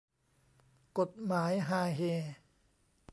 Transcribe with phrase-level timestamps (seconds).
[0.97, 1.99] กฎหมายฮาเฮ